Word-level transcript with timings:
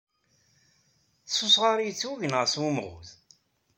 S 1.25 1.35
usɣar 1.45 1.77
ay 1.79 1.85
yettweg 1.87 2.21
neɣ 2.27 2.43
s 2.53 2.55
umɣuz? 2.67 3.09